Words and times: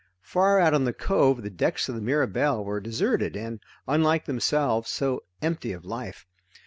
Far 0.23 0.59
out 0.59 0.73
on 0.73 0.83
the 0.85 0.93
cove, 0.93 1.43
the 1.43 1.51
decks 1.51 1.87
of 1.87 1.93
the 1.93 2.01
Mirabelle 2.01 2.65
were 2.65 2.79
deserted 2.81 3.35
and 3.37 3.59
unlike 3.87 4.25
themselves, 4.25 4.89
so 4.89 5.21
empty 5.43 5.73
of 5.73 5.85
life. 5.85 6.25